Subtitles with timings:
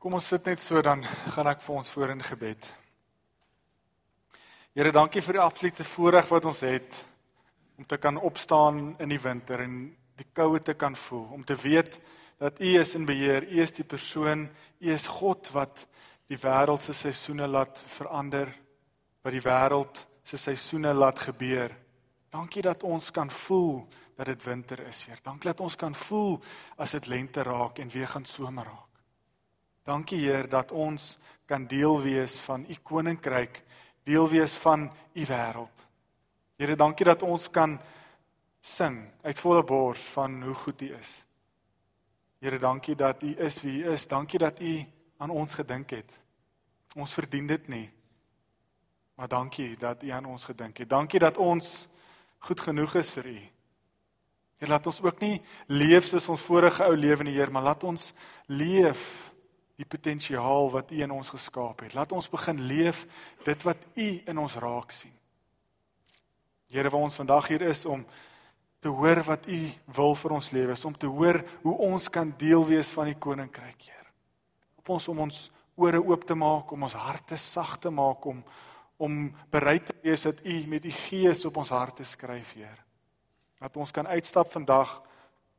[0.00, 2.68] Kom ons sit net so dan gaan ek vir ons voor in gebed.
[4.72, 7.00] Here, dankie vir die absolute voorreg wat ons het
[7.76, 9.76] om te kan opstaan in die winter en
[10.16, 12.00] die koue te kan voel, om te weet
[12.40, 14.48] dat U is in beheer, U is die persoon,
[14.80, 15.84] U is God wat
[16.32, 18.48] die wêreld se seisoene laat verander,
[19.20, 21.76] wat die wêreld se seisoene laat gebeur.
[22.32, 23.82] Dankie dat ons kan voel
[24.16, 25.20] dat dit winter is, Heer.
[25.20, 26.38] Dankie dat ons kan voel
[26.80, 28.89] as dit lente raak en weer gaan somer raak.
[29.84, 33.62] Dankie Heer dat ons kan deel wees van u koninkryk,
[34.02, 35.86] deel wees van u wêreld.
[36.56, 37.78] Here, dankie dat ons kan
[38.60, 41.24] sing uit volle bors van hoe goed u is.
[42.38, 44.06] Here, dankie dat u is wie u is.
[44.06, 44.84] Dankie dat u
[45.16, 46.20] aan ons gedink het.
[46.94, 47.88] Ons verdien dit nie.
[49.14, 50.88] Maar dankie dat u aan ons gedink het.
[50.88, 51.88] Dankie dat ons
[52.38, 53.40] goed genoeg is vir u.
[54.60, 57.72] Here, laat ons ook nie leef soos ons vorige ou lewe in die Here, maar
[57.72, 58.12] laat ons
[58.46, 59.32] leef
[59.80, 61.94] die potensiaal wat U in ons geskaap het.
[61.96, 63.06] Laat ons begin leef
[63.46, 65.14] dit wat U in ons raak sien.
[66.70, 68.04] Here, waar ons vandag hier is om
[68.80, 69.60] te hoor wat U
[69.96, 73.88] wil vir ons lewe, om te hoor hoe ons kan deel wees van die koninkryk,
[73.88, 74.06] Heer.
[74.80, 75.40] Op ons om ons
[75.80, 78.44] ore oop te maak, om ons harte sag te maak om
[79.00, 82.82] om bereid te wees dat U met U Gees op ons harte skryf, Heer.
[83.56, 84.98] Dat ons kan uitstap vandag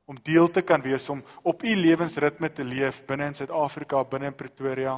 [0.06, 4.32] om deel te kan wees om op u lewensritme te leef binne in Suid-Afrika, binne
[4.32, 4.98] in Pretoria,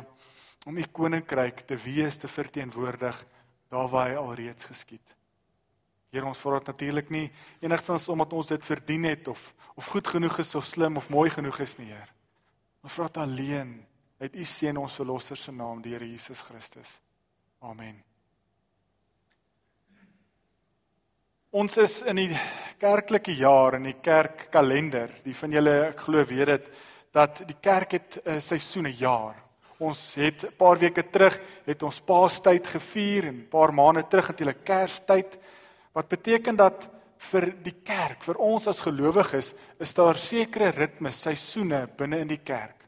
[0.65, 3.25] om u koninkryk te wees te verteenwoordig
[3.73, 5.15] daar waar hy alreeds geskied.
[6.13, 7.25] Here ons vra dit natuurlik nie
[7.65, 11.29] enigstens omdat ons dit verdien het of of goed genoeg is of slim of mooi
[11.33, 12.13] genoeg is nie, Heer.
[12.85, 13.73] Ons vra dit alleen
[14.21, 16.99] uit u seun ons verlosser se naam, die Here Jesus Christus.
[17.59, 18.12] Amen.
[21.53, 22.31] Ons is in die
[22.81, 25.11] kerklike jaar in die kerkkalender.
[25.21, 26.71] Die van julle ek glo weet dit
[27.13, 29.35] dat die kerk het 'n seisoene jaar.
[29.77, 34.29] Ons het 'n paar weke terug het ons Paastyd gevier en 'n paar maande terug
[34.29, 35.37] natuurlik Kerstyd
[35.93, 41.87] wat beteken dat vir die kerk, vir ons as gelowiges, is daar sekere ritmes, seisoene
[41.97, 42.87] binne in die kerk.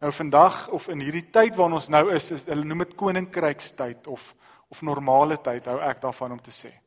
[0.00, 4.06] Nou vandag of in hierdie tyd waarin ons nou is, is hulle noem dit koninkrykstyd
[4.06, 4.34] of
[4.68, 6.83] of normale tyd, hou ek daarvan om te sê.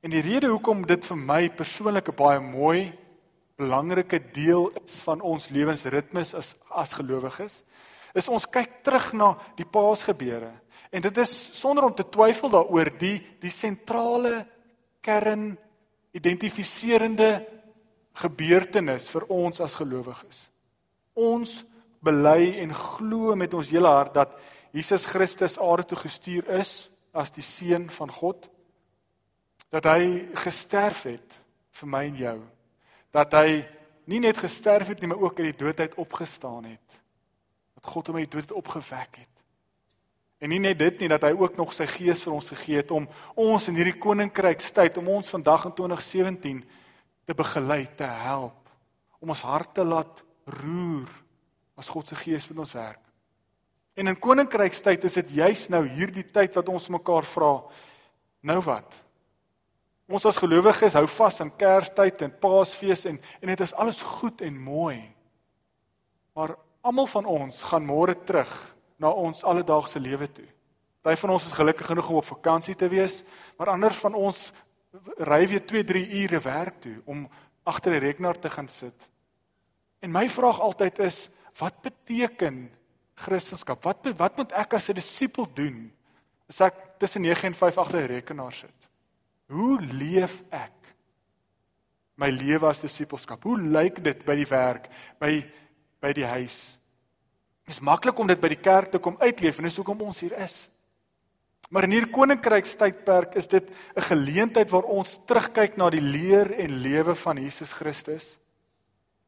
[0.00, 2.92] En die rede hoekom dit vir my persoonlik 'n baie mooi
[3.56, 7.64] belangrike deel is van ons lewensritmes as as gelowiges,
[8.14, 10.52] is ons kyk terug na die Paasgebeure.
[10.90, 14.46] En dit is sonder om te twyfel daaroor die die sentrale
[15.02, 15.58] kern
[16.12, 17.46] identifiserende
[18.14, 20.50] gebeurtenis vir ons as gelowiges.
[21.14, 21.64] Ons
[22.00, 24.40] bely en glo met ons hele hart dat
[24.72, 28.48] Jesus Christus aarde toe gestuur is as die seun van God
[29.70, 31.36] dat hy gesterf het
[31.80, 32.38] vir my en jou.
[33.14, 33.60] Dat hy
[34.10, 37.00] nie net gesterf het nie, maar ook uit die dood uit opgestaan het.
[37.78, 39.30] Dat God hom uit die dood opgewek het.
[40.40, 42.90] En nie net dit nie, dat hy ook nog sy gees vir ons gegee het
[42.96, 43.06] om
[43.38, 46.62] ons in hierdie koninkrykstyd om ons vandag in 2017
[47.28, 48.70] te begelei, te help,
[49.20, 50.22] om ons harte laat
[50.62, 51.10] roer
[51.78, 53.02] as God se gees met ons werk.
[54.00, 57.52] En in koninkrykstyd is dit juis nou hierdie tyd wat ons mekaar vra,
[58.48, 58.96] nou wat?
[60.10, 64.42] Ons as gelowiges hou vas aan Kerstyd en Paasfees en en dit is alles goed
[64.42, 64.98] en mooi.
[66.34, 68.50] Maar almal van ons gaan môre terug
[68.98, 70.48] na ons alledaagse lewe toe.
[71.00, 73.22] Party van ons is gelukkig genoeg om op vakansie te wees,
[73.56, 74.50] maar ander van ons
[75.30, 77.28] ry weer 2-3 ure werk toe om
[77.64, 79.08] agter 'n rekenaar te gaan sit.
[80.00, 82.70] En my vraag altyd is, wat beteken
[83.14, 83.76] Christendom?
[83.82, 85.92] Wat wat moet ek as 'n disipel doen
[86.48, 88.79] as ek tussen 9 en 5 agter 'n rekenaar sit?
[89.50, 90.92] Hoe leef ek
[92.20, 93.42] my lewe as disipelskap?
[93.42, 95.40] Hoe lyk dit by die werk, by
[96.00, 96.78] by die huis?
[97.66, 100.22] Dit is maklik om dit by die kerk te kom uitleef en dis hoekom ons
[100.24, 100.62] hier is.
[101.70, 106.80] Maar in hierdie koninkrykstydperk is dit 'n geleentheid waar ons terugkyk na die leer en
[106.82, 108.38] lewe van Jesus Christus.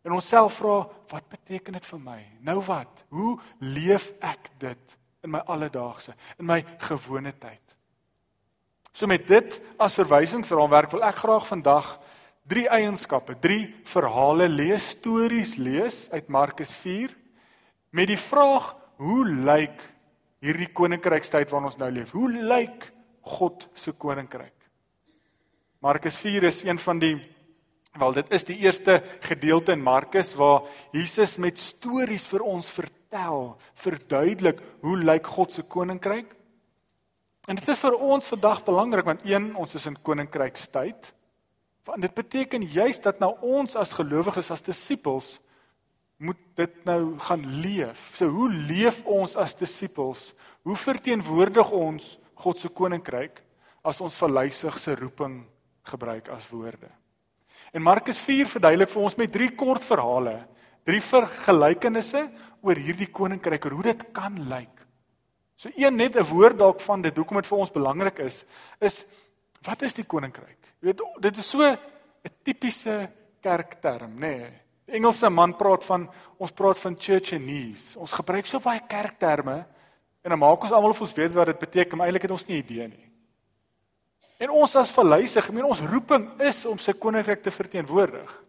[0.03, 2.21] En ons self vra, wat beteken dit vir my?
[2.41, 3.05] Nou wat?
[3.09, 7.77] Hoe leef ek dit in my alledaagse, in my gewone tyd?
[8.93, 11.95] So met dit as verwysingsraamwerk wil ek graag vandag
[12.49, 17.15] drie eienskappe, drie verhale lees, stories lees uit Markus 4
[17.97, 19.81] met die vraag hoe lyk
[20.43, 22.13] hierdie koninkrykstyd waarin ons nou leef?
[22.17, 22.91] Hoe lyk
[23.39, 24.57] God se koninkryk?
[25.83, 27.15] Markus 4 is een van die
[27.99, 33.57] wel dit is die eerste gedeelte in Markus waar Jesus met stories vir ons vertel,
[33.77, 36.33] verduidelik hoe lyk God se koninkryk?
[37.51, 41.09] En dit is vir ons vandag belangrik want een ons is in koninkrykstyd.
[41.89, 45.41] Want dit beteken juis dat nou ons as gelowiges as disippels
[46.23, 48.13] moet dit nou gaan leef.
[48.15, 50.31] So hoe leef ons as disippels?
[50.63, 53.43] Hoe verteenwoordig ons God se koninkryk
[53.83, 55.41] as ons verlysig se roeping
[55.91, 56.93] gebruik as woorde?
[57.75, 60.37] En Markus 4 verduidelik vir ons met drie kort verhale,
[60.87, 62.23] drie vergelykenisse
[62.63, 64.82] oor hierdie koninkryk, hoe dit kan lyk.
[65.63, 68.45] So een net 'n woord dalk van dit hoekom dit vir ons belangrik is,
[68.81, 69.07] is
[69.63, 70.59] wat is die koninkryk?
[70.81, 71.79] Jy weet dit is so 'n
[72.43, 73.11] tipiese
[73.41, 74.39] kerkterm, nê?
[74.39, 74.51] Nee.
[74.87, 77.99] Engelse man praat van ons praat van churchanese.
[77.99, 79.67] Ons gebruik so baie kerkterme
[80.23, 82.47] en dan maak ons almal of ons weet wat dit beteken, maar eintlik het ons
[82.47, 83.11] nie idee nie.
[84.39, 88.43] En ons as verlysig, ek meen ons roeping is om sy koninkryk te verteenwoordig.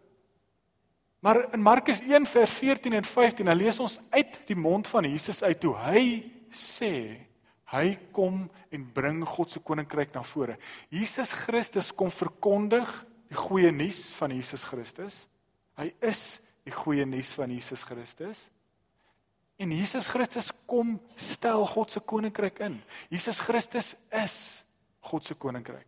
[1.20, 5.04] Maar in Markus 1 vers 14 en 15, dan lees ons uit die mond van
[5.04, 7.20] Jesus uit hoe hy sê
[7.74, 10.56] hy kom en bring God se koninkryk na vore.
[10.90, 12.88] Jesus Christus kom verkondig
[13.28, 15.24] die goeie nuus van Jesus Christus.
[15.78, 18.48] Hy is die goeie nuus van Jesus Christus.
[19.58, 22.78] En Jesus Christus kom stel God se koninkryk in.
[23.10, 24.64] Jesus Christus is
[25.04, 25.86] God se koninkryk.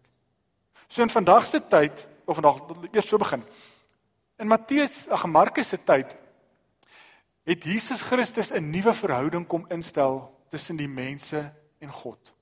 [0.88, 2.62] So in vandag se tyd of vandag
[2.92, 3.42] eers so begin.
[4.38, 6.14] In Matteus, ag Markus se tyd
[7.46, 11.40] het Jesus Christus 'n nuwe verhouding kom instel tussen die mense
[11.78, 12.32] en God.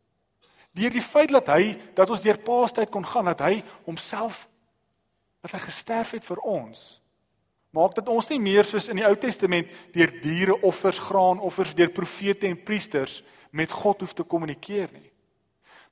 [0.74, 4.44] Deur die feit dat hy dat ons deur Paastyd kon gaan dat hy homself
[5.44, 7.04] dat hy gesterf het vir ons
[7.74, 11.90] maak dit ons nie meer soos in die Ou Testament deur diere offers, graanoffers, deur
[11.94, 13.20] profete en priesters
[13.54, 15.10] met God hoef te kommunikeer nie.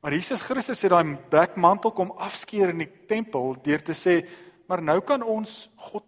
[0.02, 4.20] Maar Jesus Christus het daai bekmantel kom afskeer in die tempel deur te sê,
[4.66, 6.06] maar nou kan ons God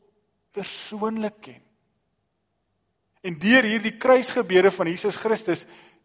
[0.55, 1.61] persoonlik ken.
[3.25, 5.65] En deur hierdie kruisgebede van Jesus Christus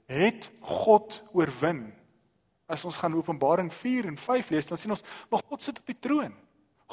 [0.10, 1.86] het God oorwin.
[2.70, 5.90] As ons gaan Openbaring 4 en 5 lees, dan sien ons maar God sit op
[5.90, 6.34] die troon.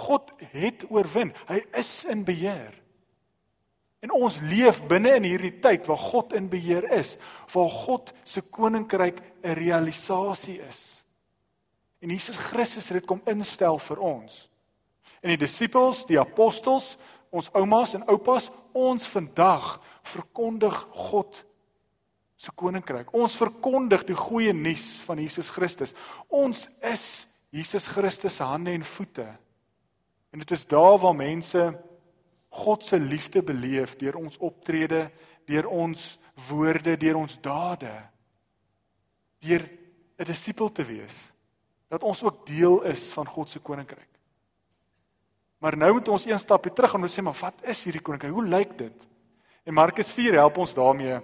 [0.07, 1.33] God het oorwin.
[1.49, 2.75] Hy is in beheer.
[4.05, 7.17] En ons leef binne in hierdie tyd waar God in beheer is,
[7.53, 11.03] waar God se koninkryk 'n realisasie is.
[12.01, 14.49] En Jesus Christus het dit kom instel vir ons.
[15.23, 16.97] En die disippels, die apostels,
[17.31, 21.45] ons oumas en oupas, ons vandag verkondig God
[22.46, 23.12] se koninkryk.
[23.16, 25.94] Ons verkondig die goeie nuus van Jesus Christus.
[26.28, 29.26] Ons is Jesus Christus se hande en voete.
[30.32, 31.62] En dit is daar waar mense
[32.56, 35.08] God se liefde beleef deur ons optrede,
[35.48, 36.04] deur ons
[36.48, 37.93] woorde, deur ons dade.
[39.44, 39.62] Deur
[40.19, 41.32] 'n disipel te wees
[41.88, 44.08] dat ons ook deel is van God se koninkryk.
[45.58, 48.32] Maar nou moet ons een stapie terug en ons sê maar wat is hierdie koninkryk?
[48.32, 49.06] Hoe lyk dit?
[49.64, 51.20] En Markus 4 help ons daarmee.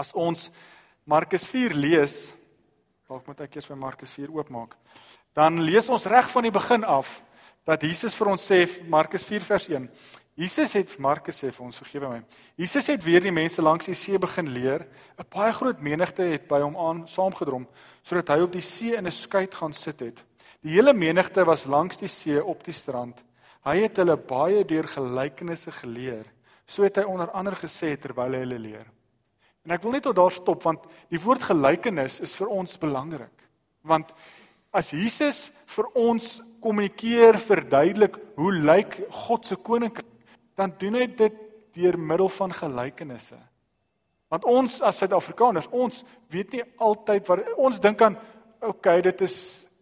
[0.00, 0.48] As ons
[1.04, 2.30] Markus 4 lees,
[3.10, 4.76] dalk moet ek eers by Markus 4 oopmaak.
[5.36, 7.18] Dan lees ons reg van die begin af
[7.68, 9.88] dat Jesus vir ons sê Markus 4 vers 1.
[10.40, 12.20] Jesus het Markus sê vir ons vergewe my.
[12.56, 14.86] Jesus het weer die mense langs die see begin leer.
[15.18, 17.66] 'n Baie groot menigte het by hom aan saamgedrom
[18.02, 20.24] sodat hy op die see in 'n skuit gaan sit het.
[20.62, 23.22] Die hele menigte was langs die see op die strand.
[23.64, 26.24] Hy het hulle baie deur gelykenisse geleer.
[26.66, 28.86] So het hy onder andere gesê terwyl hy hulle leer.
[29.64, 33.34] En ek wil net tot daar stop want die woord gelykenis is vir ons belangrik.
[33.82, 34.12] Want
[34.72, 38.96] as Jesus vir ons kommunikeer, verduidelik hoe lyk
[39.26, 40.06] God se koninkryk,
[40.56, 41.38] dan doen hy dit
[41.76, 43.38] deur middel van gelykenisse.
[44.30, 48.18] Want ons as Suid-Afrikaners, ons weet nie altyd wat ons dink aan
[48.60, 49.36] okay, dit is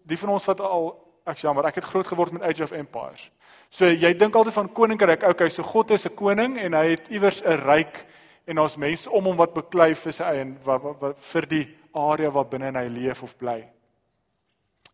[0.09, 0.93] die van ons wat al
[1.29, 3.27] ek jammer, ek het groot geword met Age of Empires.
[3.69, 7.09] So jy dink altyd van koninkryk, okay, so God is 'n koning en hy het
[7.11, 8.07] iewers 'n ryk
[8.49, 11.65] en ons mense om hom wat beklei vir sy eie wat, wat, wat vir die
[11.99, 13.61] area waar binne hy leef of bly.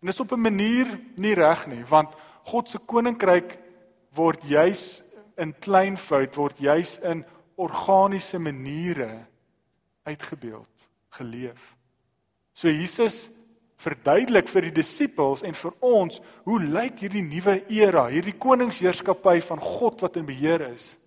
[0.01, 3.59] En dis op 'n manier nie reg nie, want God se koninkryk
[4.15, 5.03] word juis
[5.39, 7.25] in kleinvoud word juis in
[7.57, 9.27] organiese maniere
[10.05, 10.71] uitgebeeld,
[11.09, 11.77] geleef.
[12.53, 13.31] So Jesus
[13.77, 19.61] verduidelik vir die disippels en vir ons hoe lyk hierdie nuwe era, hierdie koningsheerskappy van
[19.61, 20.99] God wat in beheer is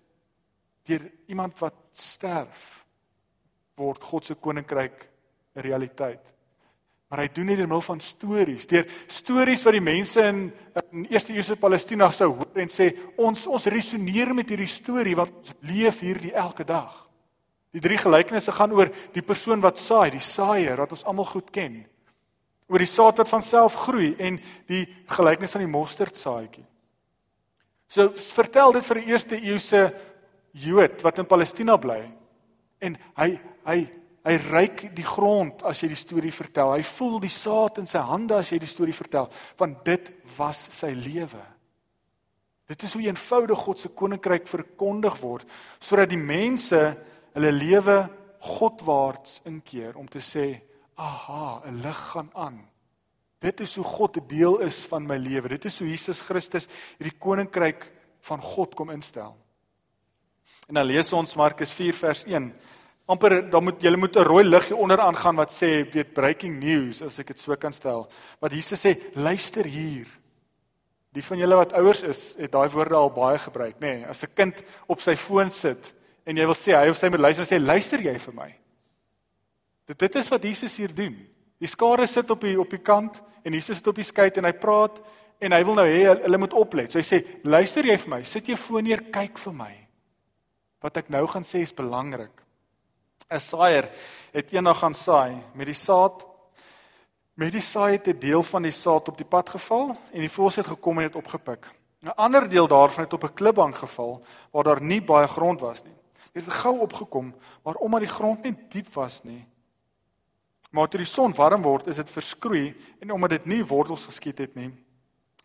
[0.88, 2.84] deur iemand wat sterf
[3.78, 5.08] word God se koninkryk
[5.56, 6.34] 'n realiteit.
[7.08, 10.52] Maar hy doen dit deur middel van stories, deur stories wat die mense in
[10.92, 15.32] in eerste eeuse Palestina sou hoor en sê ons ons resoneer met hierdie storie want
[15.32, 17.08] ons leef hierdie elke dag.
[17.72, 21.50] Die drie gelykenisse gaan oor die persoon wat saai, die saaier wat ons almal goed
[21.52, 21.82] ken.
[22.68, 24.38] Oor die saad wat van self groei en
[24.68, 26.64] die gelykenis van die mosterdsaadjie.
[27.88, 29.82] So vertel dit vir die eerste eeuse
[30.58, 32.02] Jood wat in Palestina bly
[32.80, 33.30] en hy
[33.66, 33.78] hy
[34.28, 36.74] Hy ryk die grond as jy die storie vertel.
[36.74, 40.66] Hy voel die saad in sy hande as jy die storie vertel, want dit was
[40.74, 41.40] sy lewe.
[42.68, 45.48] Dit is hoe eenvoudig God se koninkryk verkondig word
[45.80, 46.76] sodat die mense
[47.32, 48.02] hulle lewe
[48.44, 50.60] Godwaarts inkeer om te sê,
[50.96, 52.68] "Aha, 'n lig gaan aan."
[53.40, 55.48] Dit is hoe God 'n deel is van my lewe.
[55.48, 59.36] Dit is hoe Jesus Christus hierdie koninkryk van God kom instel.
[60.68, 62.52] En dan lees ons Markus 4 vers 1.
[63.08, 66.58] amper dan moet julle moet 'n rooi lig hier onder aangaan wat sê weet breaking
[66.60, 68.06] news as ek dit so kan stel.
[68.38, 70.06] Wat Jesus sê, luister hier.
[71.12, 73.96] Die van julle wat ouers is, het daai woorde al baie gebruik, nê?
[73.96, 75.94] Nee, as 'n kind op sy foon sit
[76.26, 78.54] en jy wil sê hy of sy moet luister, sê luister jy vir my.
[79.86, 81.16] Dit dit is wat Jesus hier doen.
[81.58, 84.44] Die skare sit op die op die kant en Jesus sit op die skei en
[84.44, 85.00] hy praat
[85.40, 86.92] en hy wil nou hê hulle moet oplet.
[86.92, 89.87] So hy sê luister jy vir my, sit jou foon neer, kyk vir my.
[90.80, 92.32] Wat ek nou gaan sê is belangrik.
[93.30, 93.90] 'n Saaier
[94.32, 96.26] het eendag gaan saai met die saad
[97.38, 100.30] Met die saai het 'n deel van die saad op die pad geval en die
[100.30, 101.70] voëls het gekom en dit opgepik.
[102.02, 105.82] 'n Ander deel daarvan het op 'n klipbank geval waar daar nie baie grond was
[105.82, 105.94] nie.
[106.32, 109.46] Dit het gou opgekom, maar omdat die grond nie diep was nie,
[110.70, 114.38] maar toe die son warm word, is dit verskroei en omdat dit nie wortels geskiet
[114.38, 114.70] het nie,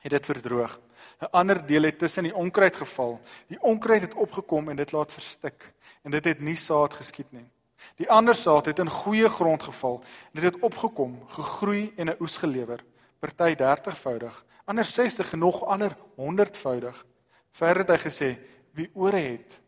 [0.04, 0.80] het dit verdroog.
[1.20, 3.22] 'n Ander deel het tussen die onkruid geval.
[3.48, 7.50] Die onkruid het opgekom en dit laat verstik en dit het nie saad geskiet nie.
[7.96, 10.04] Die ander saad het in goeie grond geval.
[10.32, 12.84] Dit het opgekom, gegroei en 'n oes gelewer.
[13.20, 17.06] Party 30voudig, ander 60 en nog ander 100voudig.
[17.52, 18.40] Verder het hy gesê:
[18.72, 19.62] "Wie ore het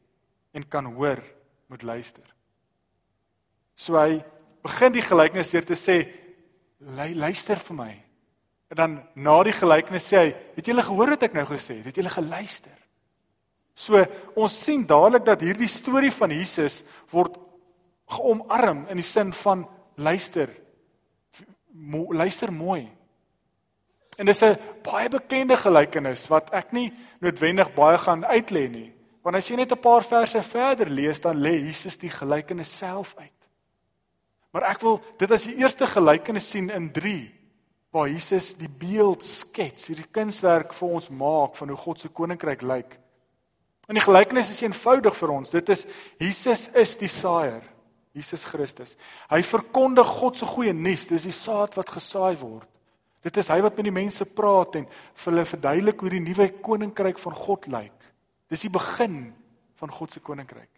[0.52, 1.24] en kan hoor,
[1.68, 2.36] moet luister."
[3.76, 4.24] So hy
[4.62, 6.08] begin die gelykenis deur te sê:
[7.16, 8.05] "Luister vir my."
[8.68, 11.86] En dan na die gelykenis sê hy: "Het julle gehoor wat ek nou gesê het?
[11.86, 12.78] Het julle geluister?"
[13.76, 14.06] So
[14.36, 17.38] ons sien dadelik dat hierdie storie van Jesus word
[18.08, 20.50] geomarm in die sin van luister.
[21.72, 22.90] Mo, luister mooi.
[24.18, 28.94] En dis 'n baie bekende gelykenis wat ek nie noodwendig baie gaan uitlê nie.
[29.22, 33.16] Want as jy net 'n paar verse verder lees, dan lê Jesus die gelykenis self
[33.18, 33.48] uit.
[34.52, 37.35] Maar ek wil dit as die eerste gelykenis sien in 3
[37.96, 42.66] waar Jesus die beeld skets, hierdie kunswerk vir ons maak van hoe God se koninkryk
[42.68, 42.98] lyk.
[43.88, 45.54] En die gelykenis is eenvoudig vir ons.
[45.56, 45.86] Dit is
[46.20, 47.64] Jesus is die saaier.
[48.16, 48.96] Jesus Christus.
[49.28, 51.08] Hy verkondig God se goeie nuus.
[51.08, 52.68] Dis die saad wat gesaai word.
[53.26, 56.48] Dit is hy wat met die mense praat en vir hulle verduidelik hoe die nuwe
[56.64, 58.12] koninkryk van God lyk.
[58.52, 59.20] Dis die begin
[59.80, 60.75] van God se koninkryk.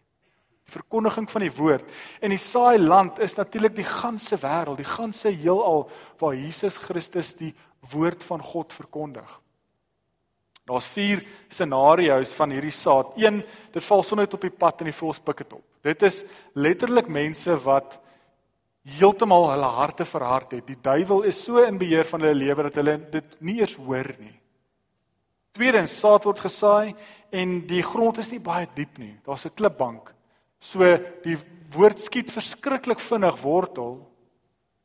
[0.68, 4.90] Die verkondiging van die woord en die saai land is natuurlik die ganse wêreld, die
[4.90, 5.86] ganse heelal
[6.20, 7.54] waar Jesus Christus die
[7.94, 9.30] woord van God verkondig.
[10.68, 13.14] Daar's 4 scenario's van hierdie saad.
[13.16, 13.40] Een,
[13.72, 15.64] dit val sommer net op die pad en die voëls pik dit op.
[15.88, 16.26] Dit is
[16.60, 17.96] letterlik mense wat
[18.98, 20.68] heeltemal hulle harte verhard het.
[20.68, 24.12] Die duiwel is so in beheer van hulle lewe dat hulle dit nie eers hoor
[24.20, 24.36] nie.
[25.56, 26.94] Tweedens, saad word gesaai
[27.32, 29.16] en die grond is nie baie diep nie.
[29.24, 30.17] Daar's 'n klipbank.
[30.60, 30.84] So
[31.24, 31.38] die
[31.76, 34.00] woord skiet verskriklik vinnig wortel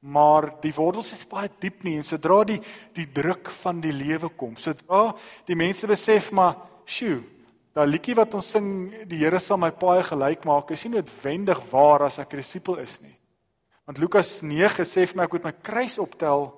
[0.03, 2.59] maar die wortels is baie diep nie en sodra die
[2.97, 5.13] die druk van die lewe kom sodra
[5.47, 7.21] die mense besef maar sjoe
[7.73, 8.67] daai liedjie wat ons sing
[9.09, 12.79] die Here sal my paai gelyk maak is nie noodwendig waar as ek 'n disipel
[12.79, 13.17] is nie.
[13.87, 16.53] Want Lukas 9 sê vir my ek moet my kruis optel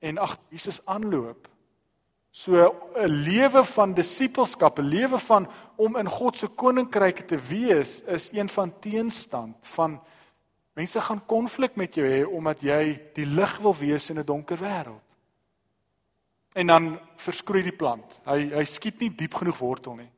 [0.00, 1.48] en ag Jesus aanloop
[2.32, 2.56] so
[2.96, 5.46] 'n lewe van disipelskap 'n lewe van
[5.76, 10.00] om in God se koninkryk te wees is een van teenstand van
[10.72, 14.56] Mense gaan konflik met jou hê omdat jy die lig wil wees in 'n donker
[14.56, 15.08] wêreld.
[16.54, 18.20] En dan verskroei die plant.
[18.24, 20.10] Hy hy skiet nie diep genoeg wortel nie.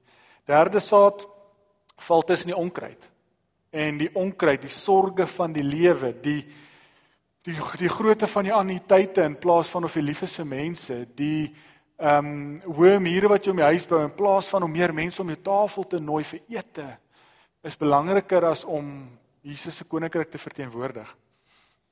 [0.47, 1.27] Derde saad
[1.97, 3.11] val tussen die onkruid.
[3.71, 6.47] En die onkruid, die sorges van die lewe, die
[7.43, 11.55] die die grootte van die aaniteite in plaas van of die liefes vir mense, die
[11.97, 14.95] ehm um, hoë mure wat jy om die huis bou in plaas van om meer
[14.95, 16.87] mense om jou tafel te nooi vir ete,
[17.63, 18.89] is belangriker as om
[19.45, 21.09] Jesus se koninkryk te verteenwoordig.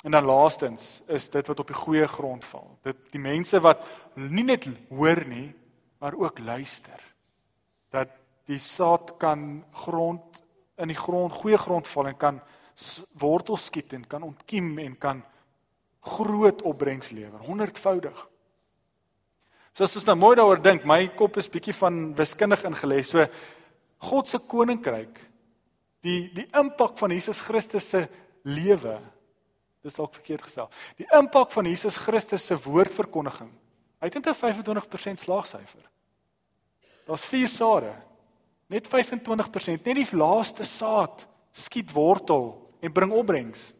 [0.02, 2.78] En dan laastens is dit wat op die goeie grond val.
[2.82, 3.84] Dit die mense wat
[4.16, 5.52] nie net hoor nie,
[6.02, 6.98] maar ook luister.
[7.90, 8.10] Dat
[8.50, 10.42] die saad kan grond
[10.82, 12.40] in die grond, goeie grond val en kan
[13.20, 15.22] wortels skiet en kan ontkiem en kan
[16.02, 18.28] groot opbrengs lewer, honderdvoudig.
[19.72, 23.00] So as ons nou mooi daaroor dink, my kop is bietjie van wiskundig ingelê.
[23.04, 23.24] So
[24.02, 25.20] God se koninkryk
[26.02, 28.06] die die impak van Jesus Christus se
[28.44, 28.98] lewe
[29.82, 30.68] dis dalk verkeerd gestel.
[30.98, 33.50] Die impak van Jesus Christus se woordverkondiging.
[33.98, 35.82] Hy het net 'n 25% slaagsyfer.
[37.06, 37.94] Daar's 4 sade.
[38.68, 43.74] Net 25%, net die laaste saad skiet wortel en bring opbrengs.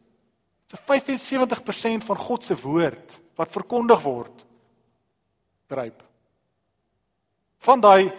[0.67, 4.45] So 75% van God se woord wat verkondig word
[5.73, 6.05] dryp.
[7.62, 8.12] Van daai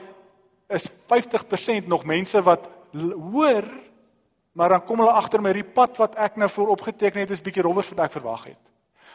[0.73, 3.67] is 50% nog mense wat hoor,
[4.53, 7.43] maar dan kom hulle agter my die pad wat ek nou voor opgeteken het is
[7.43, 8.61] bietjie rowwer as wat ek verwag het.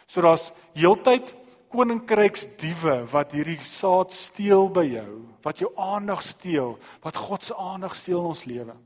[0.09, 1.35] So daar's heeltyd
[1.73, 5.11] koninkryksdiewe wat hierdie saad steel by jou,
[5.45, 8.77] wat jou aandag steel, wat God se aandag steel in ons lewe.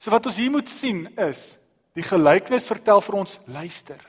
[0.00, 1.58] So wat ons hier moet sien is,
[1.98, 4.00] die gelykenis vertel vir ons luister.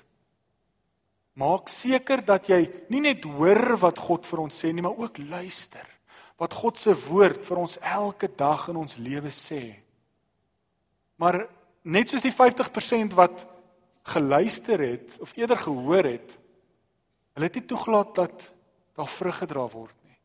[1.39, 5.21] Maak seker dat jy nie net hoor wat God vir ons sê nie, maar ook
[5.23, 5.87] luister
[6.41, 9.75] wat God se woord vir ons elke dag in ons lewe sê.
[11.21, 11.43] Maar
[11.85, 13.43] net soos die 50% wat
[14.09, 16.33] geluister het of eerder gehoor het,
[17.37, 18.47] hulle het nie toegelaat dat
[18.97, 20.17] daar vrug gedra word nie.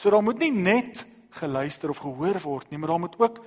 [0.00, 1.04] So daar moet nie net
[1.36, 3.42] geluister of gehoor word nie, maar daar moet ook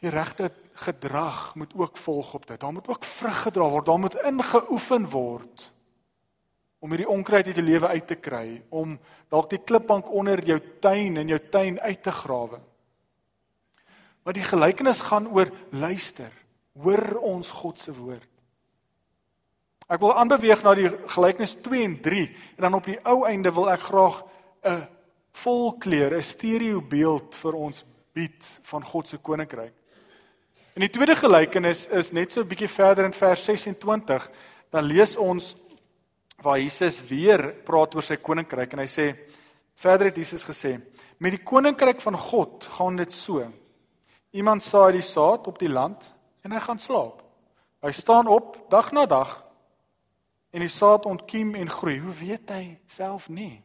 [0.00, 2.60] die regte gedrag moet ook volg op dit.
[2.60, 5.70] Daar moet ook vrug gedra word, daar moet ingeoefen word
[6.86, 8.92] om hierdie onkruid uit jou lewe uit te kry, om
[9.32, 12.60] dalk die klipbank onder jou tuin en jou tuin uit te grawe.
[14.22, 16.30] Maar die gelykenis gaan oor luister,
[16.78, 18.28] hoor ons God se woord.
[19.86, 22.22] Ek wil aanbeweeg na die gelykenis 2 en 3
[22.56, 24.22] en dan op die ou einde wil ek graag
[24.66, 24.86] 'n
[25.32, 29.74] volkleur, 'n stereo beeld vir ons bied van God se koninkryk.
[30.76, 34.30] In die tweede gelykenis is net so 'n bietjie verder in vers 26,
[34.70, 35.56] dan lees ons
[36.42, 39.16] waar Jesus weer praat oor sy koninkryk en hy sê
[39.74, 40.80] verder het Jesus gesê:
[41.18, 43.52] "Met die koninkryk van God gaan dit so.
[44.32, 46.12] Iemand saai die saad op die land
[46.44, 47.22] en hy gaan slaap.
[47.82, 49.44] Hy staan op dag na dag
[50.52, 51.98] en die saad ontkiem en groei.
[51.98, 53.62] Hoe weet hy self nie?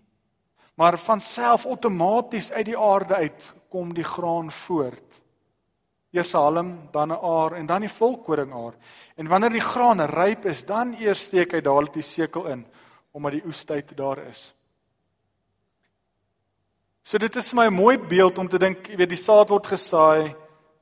[0.76, 5.21] Maar van self outomaties uit die aarde uit kom die graan voort."
[6.12, 8.74] Eers 'n halm, dan 'n aar en dan die volkoringaar.
[9.16, 12.66] En wanneer die graan ryp is, dan eers steek hy dadelik die sekel in
[13.12, 14.54] omdat die oestyd daar is.
[17.04, 20.36] So dit is my mooi beeld om te dink, jy weet die saad word gesaai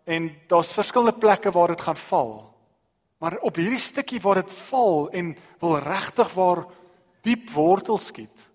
[0.09, 2.33] en daar's verskillende plekke waar dit gaan val.
[3.19, 6.63] Maar op hierdie stukkie waar dit val en wil regtig waar
[7.27, 8.46] diep wortels skiet.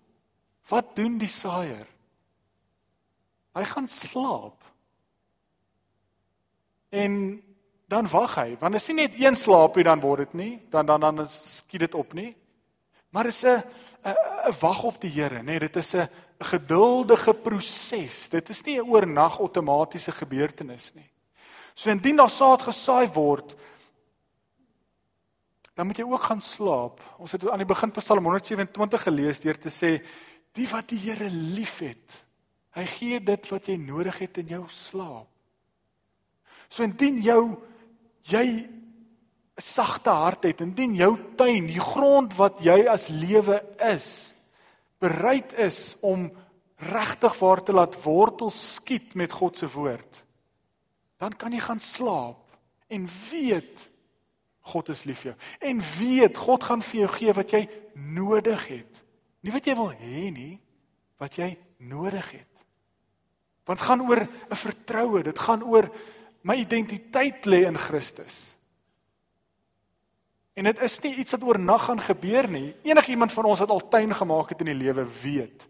[0.69, 1.85] Wat doen die saaier?
[3.55, 4.64] Hy gaan slaap.
[6.95, 7.15] En
[7.91, 11.03] dan wag hy, want as jy net een slaapie dan word dit nie, dan dan
[11.03, 12.31] dan skiet dit op nie.
[13.13, 13.63] Maar is 'n
[14.03, 15.43] 'n wag op die Here, nê?
[15.43, 18.29] Nee, dit is 'n geduldige proses.
[18.29, 21.09] Dit is nie 'n oornag outomatiese gebeurtenis nie.
[21.73, 23.55] So indien daar saad gesaai word,
[25.73, 27.01] dan moet jy ook gaan slaap.
[27.17, 30.05] Ons het aan die begin Psalm 127 gelees deur te sê
[30.53, 32.25] die wat die Here liefhet,
[32.69, 35.34] hy gee dit wat jy nodig het in jou slaap.
[36.69, 37.57] So indien jou
[38.23, 38.45] jy
[39.55, 44.35] 'n sagte hart het, indien jou tuin, die grond wat jy as lewe is,
[44.99, 46.31] bereid is om
[46.75, 50.23] regtig waar te laat wortel skiet met God se woord,
[51.17, 52.57] dan kan jy gaan slaap
[52.91, 53.89] en weet
[54.73, 58.67] God is lief vir jou en weet God gaan vir jou gee wat jy nodig
[58.67, 59.01] het.
[59.45, 60.55] Nie wat jy wil hê nie,
[61.21, 61.53] wat jy
[61.85, 62.65] nodig het.
[63.65, 65.89] Want gaan oor 'n vertroue, dit gaan oor
[66.45, 68.53] my identiteit lê in Christus.
[70.55, 72.75] En dit is nie iets wat oornag gaan gebeur nie.
[72.85, 75.67] Enige iemand van ons wat al tuin gemaak het in die lewe weet.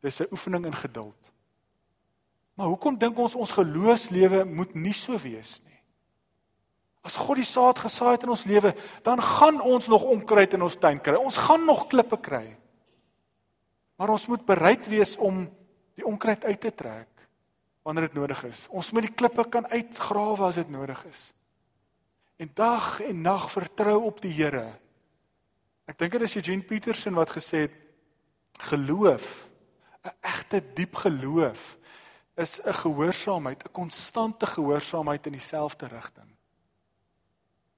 [0.00, 1.32] Dis 'n oefening in geduld.
[2.54, 5.80] Maar hoekom dink ons ons geloofslewe moet nie so wees nie?
[7.02, 10.62] As God die saad gesaai het in ons lewe, dan gaan ons nog onkruid in
[10.62, 11.14] ons tuin kry.
[11.14, 12.56] Ons gaan nog klippe kry.
[13.96, 15.50] Maar ons moet bereid wees om
[15.94, 17.13] die onkruid uit te trek
[17.84, 18.64] wanneer dit nodig is.
[18.72, 21.28] Ons moet die klippe kan uitgrawe as dit nodig is.
[22.40, 24.72] En dag en nag vertrou op die Here.
[25.84, 27.76] Ek dink dit is Eugene Peterson wat gesê het
[28.70, 29.48] geloof,
[30.04, 31.76] 'n egte diep geloof
[32.36, 36.30] is 'n gehoorsaamheid, 'n konstante gehoorsaamheid in dieselfde rigting.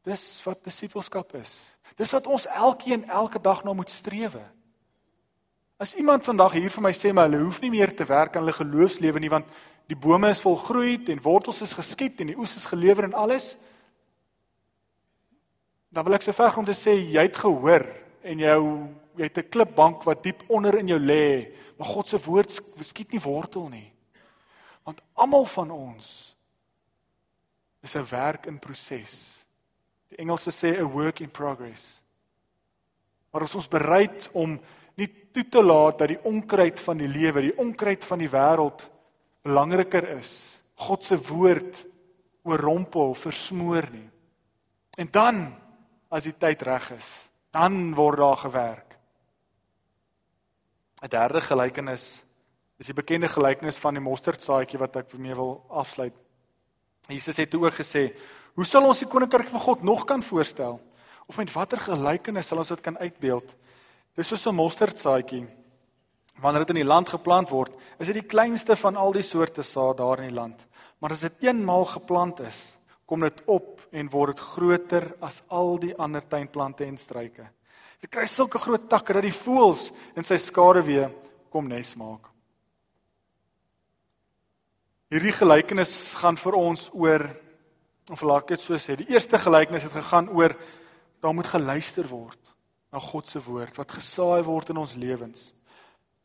[0.03, 1.77] Dis wat disippelskap is.
[1.97, 4.42] Dis wat ons elkeen elke dag na moet strewe.
[5.77, 8.47] As iemand vandag hier vir my sê maar hulle hoef nie meer te werk aan
[8.47, 9.51] hulle geloofslewe nie want
[9.87, 13.55] die bome is volgroei en wortels is geskiet en die oes is gelewer en alles.
[15.88, 17.87] Dan wil ek so ver om te sê jy het gehoor
[18.27, 18.62] en jou
[19.16, 23.12] jy het 'n klipbank wat diep onder in jou lê, maar God se woord skiet
[23.12, 23.92] nie wortel nie.
[24.85, 26.35] Want almal van ons
[27.83, 29.46] is 'n werk in proses.
[30.09, 32.03] Die Engelse sê a work in progress.
[33.33, 34.61] Maar ons is bereid om
[34.94, 38.88] nie toe te laat dat die onkruid van die lewe, die onkruid van die wêreld
[39.46, 40.61] belangriker is.
[40.74, 41.87] God se woord
[42.46, 44.09] oorrompel, versmoor nie.
[44.98, 45.46] En dan
[46.12, 47.09] as die tyd reg is,
[47.54, 48.98] dan word daar gewerk.
[51.02, 52.26] 'n Derde gelykenis
[52.76, 56.12] Dis die bekende gelykenis van die mosterdsaadjie wat ek mee wil afsluit.
[57.09, 58.12] Jesus het ook gesê,
[58.54, 60.80] "Hoe sal ons die koninkryk van God nog kan voorstel?
[61.26, 63.56] Of met watter gelykenis sal ons dit kan uitbeeld?"
[64.14, 65.46] Dis soos 'n mosterdsaadjie.
[66.42, 69.64] Wanneer dit in die land geplant word, is dit die kleinste van al die soorte
[69.64, 70.66] saad daar in die land.
[71.01, 75.77] Maar as dit eenmaal geplant is, kom dit op en word dit groter as al
[75.81, 77.46] die ander tuinplante en struike.
[78.03, 81.07] Dit kry sulke groot takke dat die voëls in sy skaduwee
[81.53, 82.29] kom nes maak.
[85.12, 87.29] Hierdie gelykenis gaan vir ons oor
[88.11, 90.55] of laat ek dit so sê, die eerste gelykenis het gegaan oor
[91.22, 92.53] daar moet geluister word
[92.92, 95.53] na God se woord wat gesaai word in ons lewens.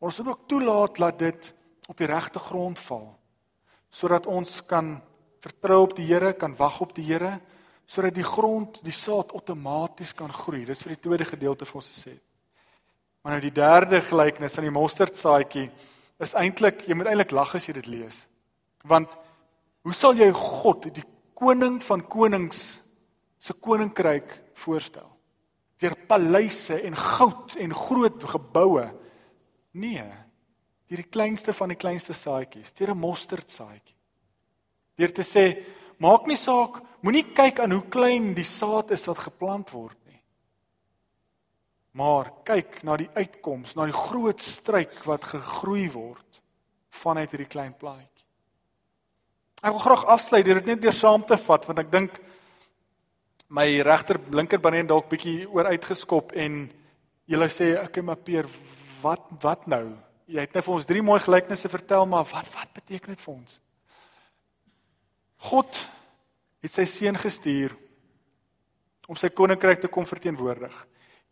[0.02, 1.52] Ons moet ook toelaat dat dit
[1.86, 3.10] op die regte grond val
[3.92, 4.94] sodat ons kan
[5.44, 7.36] vertrou op die Here, kan wag op die Here
[7.86, 10.62] sodat die grond, die saad outomaties kan groei.
[10.64, 12.14] Dit is vir die tweede gedeelte vir ons gesê.
[13.22, 15.66] Maar nou die derde gelykenis van die mosterdsaadjie
[16.22, 18.24] is eintlik jy moet eintlik lag as jy dit lees.
[18.88, 19.12] Want
[19.84, 21.04] hoe sal jy God, die
[21.38, 22.80] koning van konings
[23.42, 24.34] se koninkryk
[24.64, 25.06] voorstel?
[25.82, 28.88] Deur paleise en goud en groot geboue?
[29.72, 30.04] Nee,
[30.88, 33.96] deur die kleinste van die kleinste saadjies, deur 'n mosterdsaadjie.
[34.96, 35.64] Deur te sê,
[35.98, 40.20] maak nie saak, moenie kyk aan hoe klein die saad is wat geplant word nie.
[41.92, 46.42] Maar kyk na die uitkoms, na die groot struik wat gegroei word
[46.90, 48.26] vanuit hierdie klein plaatjie.
[49.62, 52.20] Ek wil graag afsluit deur dit net deur saam te vat want ek dink
[53.48, 56.64] my regter linkerbeen dalk bietjie oor uitgeskop en
[57.30, 58.48] jy sê ek en Mapeer
[59.02, 59.84] wat wat nou?
[60.30, 63.34] Jy het net vir ons drie mooi gelykenisse vertel maar wat wat beteken dit vir
[63.34, 63.58] ons?
[65.50, 65.78] God
[66.62, 67.74] het sy seun gestuur
[69.10, 70.74] om sy koninkryk te kom verteenwoordig.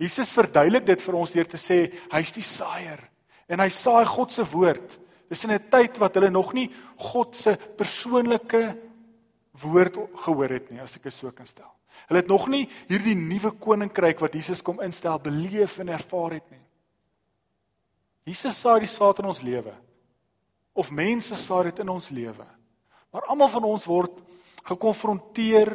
[0.01, 3.03] Jesus verduidelik dit vir ons deur te sê hy's die saaier
[3.51, 4.97] en hy saai God se woord.
[5.31, 8.77] Dis in 'n tyd wat hulle nog nie God se persoonlike
[9.63, 11.71] woord gehoor het nie, as ek dit so kan stel.
[12.09, 16.51] Hulle het nog nie hierdie nuwe koninkryk wat Jesus kom instel beleef en ervaar het
[16.51, 16.63] nie.
[18.29, 19.73] Jesus saai die saad in ons lewe.
[20.77, 22.47] Of mense saai dit in ons lewe.
[23.11, 24.21] Maar almal van ons word
[24.69, 25.73] gekonfronteer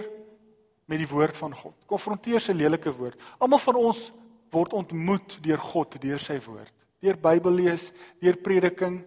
[0.85, 1.75] met die woord van God.
[1.89, 3.19] Konfronteer sy lelike woord.
[3.41, 4.07] Almal van ons
[4.53, 6.71] word ontmoet deur God, deur sy woord.
[7.03, 7.89] Deur Bybel lees,
[8.23, 9.01] deur prediking,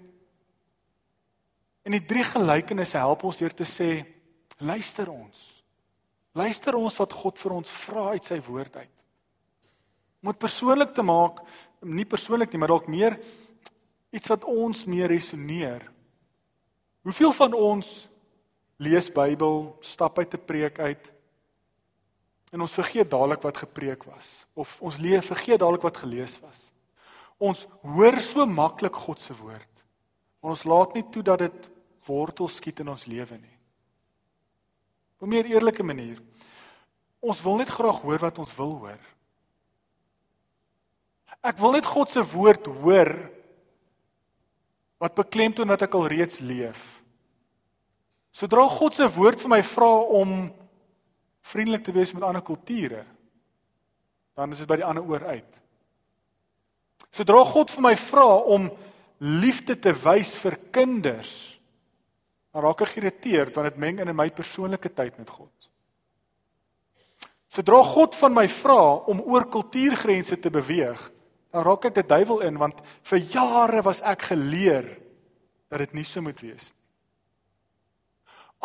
[1.88, 4.02] En die drie gelykenisse help ons deur te sê
[4.60, 5.38] luister ons.
[6.36, 8.96] Luister ons wat God vir ons vra uit sy woord uit.
[10.20, 11.40] Om dit persoonlik te maak,
[11.80, 13.18] nie persoonlik nie, maar dalk meer
[14.10, 15.84] iets wat ons meer resoneer.
[17.02, 18.08] Hoeveel van ons
[18.78, 21.12] lees Bybel, stap uit 'n preek uit
[22.52, 26.72] en ons vergeet dadelik wat gepreek was of ons lees vergeet dadelik wat gelees was.
[27.38, 29.84] Ons hoor so maklik God se woord.
[30.40, 31.70] Maar ons laat nie toe dat dit
[32.06, 33.58] wortel skiet in ons lewe nie.
[35.18, 36.18] Op 'n meer eerlike manier.
[37.20, 39.00] Ons wil net graag hoor wat ons wil hoor.
[41.48, 43.12] Ek wil net God se woord hoor
[44.98, 46.82] wat beklemtoon wat ek al reeds leef.
[48.34, 50.34] Sodra God se woord vir my vra om
[51.48, 53.04] vriendelik te wees met ander kulture,
[54.36, 55.60] dan is dit by die ander oor uit.
[57.14, 58.68] Sodra God vir my vra om
[59.18, 61.32] liefde te wys vir kinders,
[62.52, 65.54] dan raak ek geïrriteerd want dit meng in my persoonlike tyd met God.
[67.48, 71.00] Sodra God van my vra om oor kultuurgrense te beweeg,
[71.52, 74.88] dan raak ek die duiwel in want vir jare was ek geleer
[75.68, 76.84] dat dit nie so moet wees nie.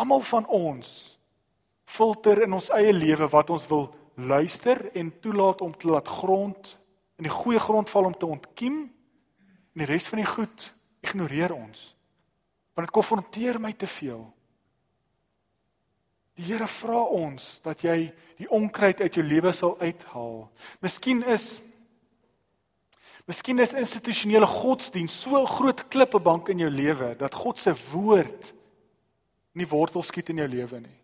[0.01, 0.89] Almal van ons
[1.85, 6.77] filter in ons eie lewe wat ons wil luister en toelaat om te laat grond
[7.21, 8.79] in die goeie grond val om te ontkiem
[9.73, 10.69] en die res van die goed
[11.05, 11.91] ignoreer ons
[12.73, 14.23] want dit konfronteer my te veel.
[16.33, 18.07] Die Here vra ons dat jy
[18.39, 20.47] die onkruid uit jou lewe sal uithaal.
[20.81, 21.59] Miskien is
[23.29, 28.53] Miskien is institusionele godsdiens so 'n groot klippebank in jou lewe dat God se woord
[29.53, 30.99] nie wortel skiet in jou lewe nie.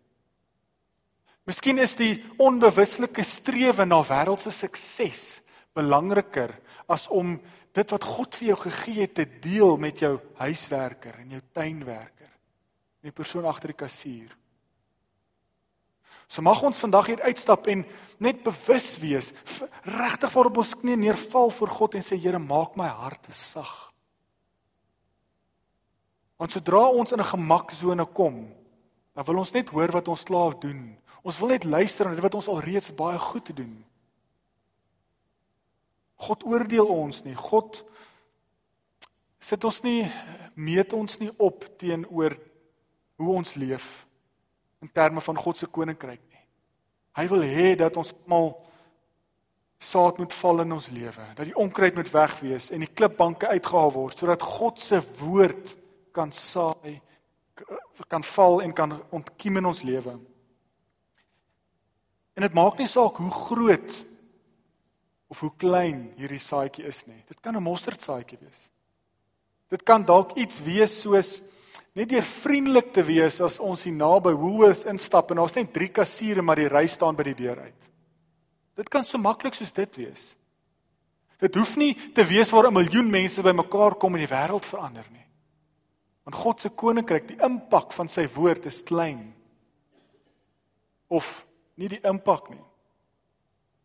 [1.46, 5.40] Miskien is die onbewuslike strewe na wêreldse sukses
[5.74, 6.52] belangriker
[6.88, 7.40] as om
[7.72, 12.28] dit wat God vir jou gegee het te deel met jou huiswerker en jou tuinwerker
[13.00, 14.39] en die persoon agter die kassier.
[16.30, 17.82] So mag ons vandag hier uitstap en
[18.22, 19.32] net bewus wees,
[19.82, 23.90] regtig voor op ons knie neerval voor God en sê Here, maak my hart sag.
[26.38, 28.46] Want sodra ons in 'n gemaksone kom,
[29.14, 30.96] dan wil ons net hoor wat ons slaaf doen.
[31.22, 33.84] Ons wil net luister na dit wat ons alreeds baie goed doen.
[36.16, 37.34] God oordeel ons nie.
[37.34, 37.84] God
[39.40, 40.12] sit ons nie
[40.54, 42.38] meet ons nie op teenoor
[43.16, 44.06] hoe ons leef
[44.80, 46.44] in terme van God se koninkryk nie.
[47.18, 48.52] Hy wil hê dat ons almal
[49.80, 53.48] saad moet val in ons lewe, dat die onkruid moet weg wees en die klipbanke
[53.48, 55.76] uitgehaal word sodat God se woord
[56.12, 57.00] kan saai
[58.08, 60.14] kan val en kan ontkiem in ons lewe.
[62.34, 63.96] En dit maak nie saak hoe groot
[65.30, 67.20] of hoe klein hierdie saadjie is nie.
[67.28, 68.70] Dit kan 'n mosterdsaadjie wees.
[69.68, 71.42] Dit kan dalk iets wees soos
[72.00, 75.90] net deur vriendelik te wees as ons hier naby Woolworths instap en daar's net drie
[75.92, 77.88] kassiere maar die ry staan by die deur uit.
[78.80, 80.30] Dit kan so maklik soos dit wees.
[81.40, 85.04] Dit hoef nie te wees waar 'n miljoen mense bymekaar kom en die wêreld verander
[85.12, 85.26] nie.
[86.24, 89.34] Want God se koninkryk, die impak van sy woord is klein.
[91.08, 92.64] Of nie die impak nie.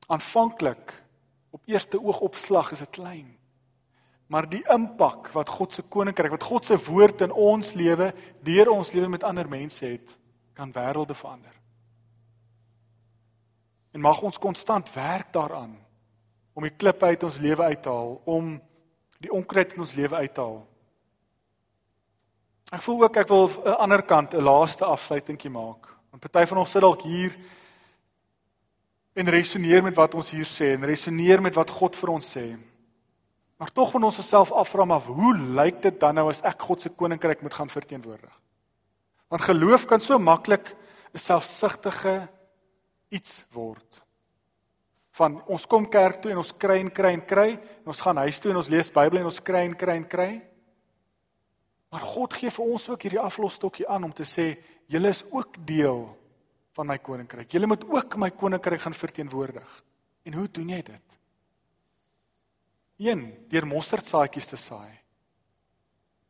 [0.08, 1.04] Aanvanklik
[1.52, 3.38] op eerste oogopslag is dit klein.
[4.28, 8.10] Maar die impak wat God se koninkryk, wat God se woord in ons lewe,
[8.42, 10.16] deur ons lewe met ander mense het,
[10.58, 11.54] kan wêrelde verander.
[13.94, 15.76] En mag ons konstant werk daaraan
[16.56, 18.56] om die klippe uit ons lewe uit te haal, om
[19.20, 20.64] die onkruid in ons lewe uit te haal.
[22.74, 25.88] Ek voel ook ek wil 'n ander kant 'n laaste afsluitingkie maak.
[26.12, 27.36] Want party van ons sit dalk hier
[29.14, 32.58] en resoneer met wat ons hier sê en resoneer met wat God vir ons sê.
[33.58, 36.82] Maar tog van ons self afvra maar hoe lyk dit dan nou as ek God
[36.82, 38.34] se koninkryk moet gaan verteenwoordig?
[39.32, 40.76] Want geloof kan so maklik
[41.14, 42.28] 'n selfsugtige
[43.10, 44.04] iets word.
[45.16, 48.18] Van ons kom kerk toe en ons kry en kry en kry en ons gaan
[48.18, 50.32] huis toe en ons lees Bybel en ons kry en kry en kry.
[51.90, 54.58] Maar God gee vir ons ook hierdie aflosstokkie aan om te sê
[54.92, 56.18] julle is ook deel
[56.76, 57.52] van my koninkryk.
[57.52, 59.84] Julle moet ook my koninkryk gaan verteenwoordig.
[60.24, 61.20] En hoe doen jy dit?
[62.98, 63.26] 1.
[63.52, 64.92] Deur mosterdsaadjies te saai.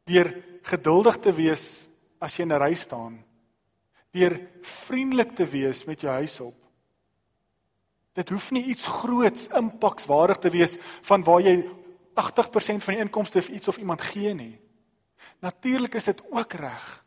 [0.05, 0.31] Deur
[0.65, 1.89] geduldig te wees
[2.21, 3.23] as jy in 'n ry staan.
[4.11, 6.55] Deur vriendelik te wees met jou huisop.
[8.13, 11.69] Dit hoef nie iets groots impakswaardig te wees van waar jy
[12.13, 14.59] 80% van die inkomste vir iets of iemand gee nie.
[15.41, 17.05] Natuurlik is dit ook reg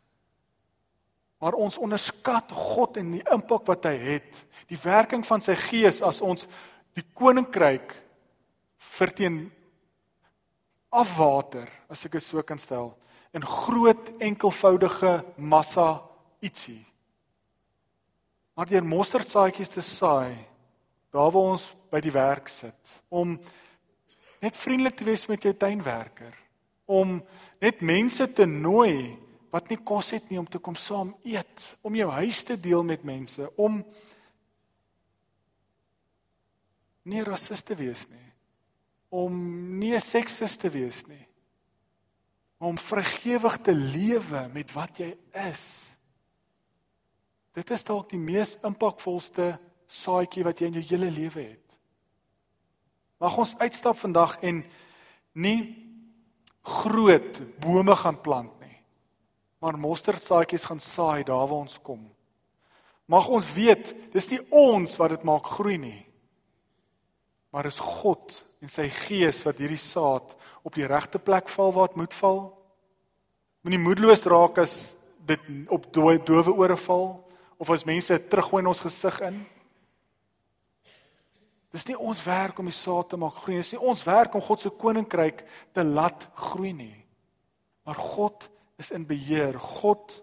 [1.39, 4.41] Maar ons onderskat God en die impak wat hy het.
[4.67, 6.49] Die werking van sy gees as ons
[6.97, 7.95] die koninkryk
[8.79, 9.51] verteen
[10.89, 12.93] afwater, as ek dit so kan stel,
[13.35, 15.99] in groot enkelvoudige massa
[16.41, 16.81] ietsie.
[18.57, 20.33] Maar deur mosterdsaadjies te saai,
[21.13, 23.37] daar waar ons by die werk sit, om
[24.39, 26.33] net vriendelik te wees met jou tuinwerker,
[26.89, 27.19] om
[27.61, 29.17] net mense te nooi
[29.53, 32.85] wat nie kos het nie om te kom saam eet, om jou huis te deel
[32.85, 33.81] met mense, om
[37.09, 38.28] nie rassiste te wees nie,
[39.09, 39.33] om
[39.79, 41.25] nie seksiste te wees nie,
[42.59, 45.13] om vergewig te lewe met wat jy
[45.47, 45.63] is.
[47.55, 49.53] Dit is dalk die mees impakvolste
[49.89, 51.77] saadjie wat jy in jou hele lewe het.
[53.19, 54.61] Mag ons uitstap vandag en
[55.33, 55.59] nie
[56.63, 58.59] groot bome gaan plant
[59.59, 62.07] maar mosterdsaadjies gaan saai daar waar ons kom.
[63.05, 66.05] Mag ons weet, dis nie ons wat dit maak groei nie.
[67.51, 70.35] Maar dis God en sy gees wat hierdie saad
[70.67, 72.41] op die regte plek val waar dit moet val.
[73.63, 74.75] Moenie moedeloos raak as
[75.29, 77.07] dit op dowe ore val
[77.59, 79.39] of as mense teruggooi in ons gesig in.
[81.69, 83.63] Dis nie ons werk om die saad te maak groei nie.
[83.63, 85.43] Dis nie ons werk om God se koninkryk
[85.75, 86.95] te laat groei nie.
[87.85, 88.47] Maar God
[88.81, 89.59] is in beheer.
[89.59, 90.17] God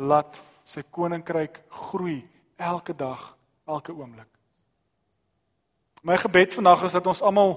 [0.00, 2.22] laat sy koninkryk groei
[2.56, 3.34] elke dag,
[3.68, 4.35] elke oomblik.
[6.06, 7.56] My gebed vandag is dat ons almal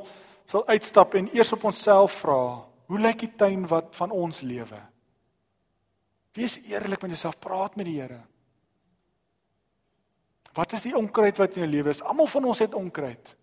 [0.49, 4.79] sal uitstap en eers op onsself vra, hoe lyk die tuin wat van ons lewe?
[6.33, 8.23] Wees eerlik met jouself, praat met die Here.
[10.57, 12.01] Wat is die onkruid wat in jou lewe is?
[12.01, 13.35] Almal van ons het onkruid.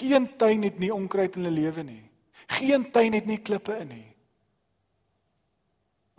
[0.00, 2.02] Geen tuin het nie onkruid in hulle lewe nie.
[2.56, 4.12] Geen tuin het nie klippe in nie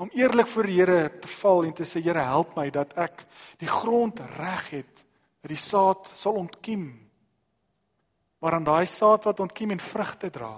[0.04, 3.26] om eerlik voor die Here te val en te sê Here help my dat ek
[3.62, 5.04] die grond reg het
[5.44, 6.90] dat die saad sal ontkiem
[8.44, 10.54] maar aan daai saad wat ontkiem en vrugte dra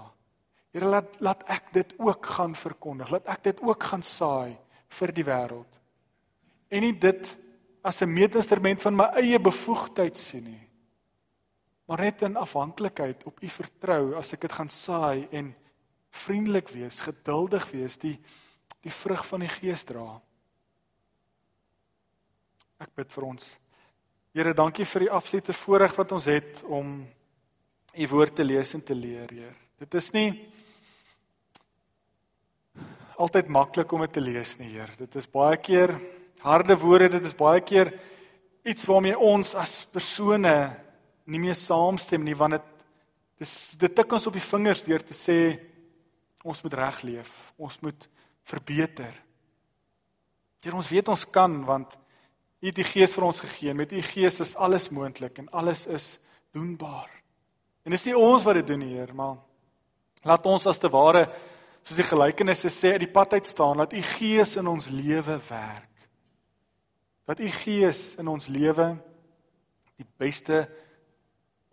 [0.76, 4.58] Here laat laat ek dit ook gaan verkondig laat ek dit ook gaan saai
[5.00, 5.82] vir die wêreld
[6.74, 7.30] en nie dit
[7.86, 10.66] as 'n meetinstrument van my eie bevoegdheid sien nie
[11.86, 15.56] maar net in afhanklikheid op u vertrou as ek dit gaan saai en
[16.10, 18.18] vriendelik wees geduldig wees die
[18.86, 20.20] die vrug van die Gees dra.
[22.78, 23.48] Ek bid vir ons.
[24.36, 27.00] Here, dankie vir die absolute voorreg wat ons het om
[27.98, 29.56] u woord te lees en te leer, Heer.
[29.80, 30.30] Dit is nie
[33.22, 34.92] altyd maklik om dit te lees nie, Heer.
[35.00, 35.96] Dit is baie keer
[36.46, 37.94] harde woorde, dit is baie keer
[38.66, 40.56] iets waarmee ons as persone
[41.26, 42.72] nie meer saamstem nie, want dit
[43.42, 45.38] dis dit tik ons op die vingers deur te sê
[46.46, 48.08] ons moet reg leef, ons moet
[48.48, 49.12] verbeter.
[50.64, 51.98] Deur ons weet ons kan want
[52.64, 55.84] U het die Gees vir ons gegee met U Gees is alles moontlik en alles
[55.92, 56.16] is
[56.56, 57.12] doenbaar.
[57.86, 59.38] En dis nie ons wat dit doen, Heer, maar
[60.26, 61.28] laat ons as te ware
[61.86, 65.38] soos die gelykenisse sê uit die pad uit staan, laat U Gees in ons lewe
[65.50, 66.08] werk.
[67.30, 68.96] Dat U Gees in ons lewe
[69.96, 70.64] die beste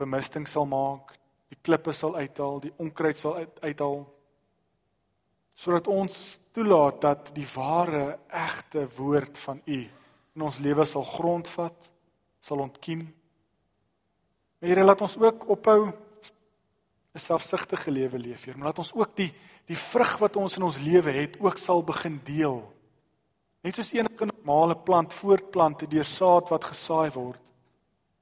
[0.00, 1.14] bemisting sal maak,
[1.48, 4.04] die klippe sal uithaal, die onkruid sal uithaal
[5.62, 6.14] sodat ons
[6.56, 9.80] toelaat dat die ware egte woord van U
[10.32, 11.90] in ons lewe sal grondvat,
[12.40, 13.04] sal ontkiem.
[14.62, 19.32] Here laat ons ook ophou 'n selfsugtige lewe leef, Here, maar laat ons ook die
[19.66, 22.72] die vrug wat ons in ons lewe het ook sal begin deel.
[23.62, 27.40] Net soos enige normale plant voortplant deur saad wat gesaai word.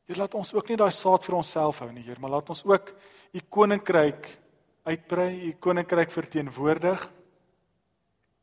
[0.07, 2.65] Hier laat ons ook nie daai saad vir onsself hou nie, Heer, maar laat ons
[2.65, 2.95] ook
[3.33, 4.39] u koninkryk
[4.85, 7.11] uitbrei, u koninkryk verteenwoordig.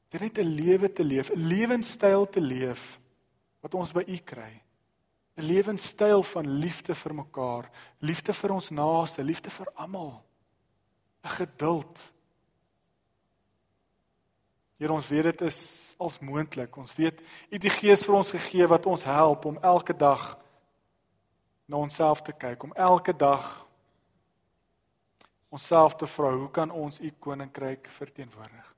[0.09, 2.99] Dit net 'n lewe te leef, 'n lewenstyl te leef
[3.61, 4.66] wat ons by u kry.
[5.37, 7.69] 'n Lewenstyl van liefde vir mekaar,
[7.99, 10.23] liefde vir ons naaste, liefde vir almal.
[11.23, 12.13] 'n Geduld.
[14.77, 16.77] Here ons weet dit is als moontlik.
[16.77, 20.37] Ons weet u het die gees vir ons gegee wat ons help om elke dag
[21.65, 23.65] na onsself te kyk, om elke dag
[25.49, 28.75] onsself te vra, hoe kan ons u koninkryk verteenwoordig?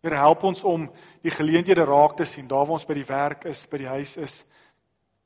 [0.00, 0.88] Here help ons om
[1.22, 4.16] die geleenthede raak te sien, daar waar ons by die werk is, by die huis
[4.16, 4.44] is,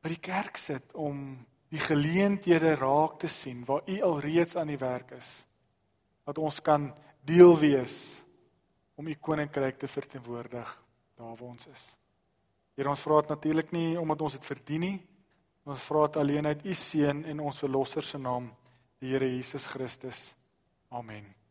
[0.07, 1.35] by die kerk sit om
[1.75, 5.31] die geleenthede raak te sien waar u alreeds aan die werk is.
[6.23, 6.93] Dat ons kan
[7.27, 8.23] deel wees
[8.95, 10.69] om u koninkryk te verteenwoordig
[11.19, 11.89] daar waar ons is.
[12.79, 14.99] Here ons vra dit natuurlik nie omdat ons dit verdien nie.
[15.67, 18.53] Ons vra dit alleen uit u seun en ons verlosser se naam,
[19.03, 20.37] die Here Jesus Christus.
[20.95, 21.46] Amen.